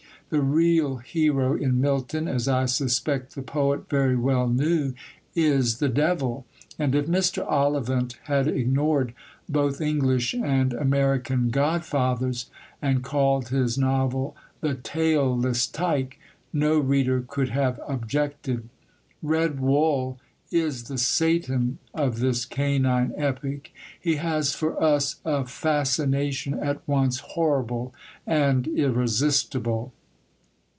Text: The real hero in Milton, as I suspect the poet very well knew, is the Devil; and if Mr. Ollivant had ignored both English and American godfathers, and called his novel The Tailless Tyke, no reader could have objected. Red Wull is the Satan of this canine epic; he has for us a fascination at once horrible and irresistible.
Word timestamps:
The 0.29 0.39
real 0.41 0.95
hero 0.95 1.57
in 1.57 1.81
Milton, 1.81 2.25
as 2.29 2.47
I 2.47 2.65
suspect 2.65 3.35
the 3.35 3.41
poet 3.41 3.89
very 3.89 4.15
well 4.15 4.47
knew, 4.47 4.93
is 5.35 5.79
the 5.79 5.89
Devil; 5.89 6.45
and 6.79 6.95
if 6.95 7.05
Mr. 7.07 7.45
Ollivant 7.45 8.17
had 8.23 8.47
ignored 8.47 9.13
both 9.49 9.81
English 9.81 10.33
and 10.33 10.71
American 10.71 11.49
godfathers, 11.49 12.49
and 12.81 13.03
called 13.03 13.49
his 13.49 13.77
novel 13.77 14.33
The 14.61 14.75
Tailless 14.75 15.67
Tyke, 15.67 16.17
no 16.53 16.79
reader 16.79 17.25
could 17.27 17.49
have 17.49 17.81
objected. 17.85 18.69
Red 19.21 19.59
Wull 19.59 20.17
is 20.49 20.83
the 20.85 20.97
Satan 20.97 21.77
of 21.93 22.19
this 22.21 22.45
canine 22.45 23.11
epic; 23.17 23.73
he 23.99 24.15
has 24.15 24.55
for 24.55 24.81
us 24.81 25.17
a 25.25 25.43
fascination 25.45 26.53
at 26.57 26.79
once 26.87 27.19
horrible 27.19 27.93
and 28.25 28.65
irresistible. 28.65 29.91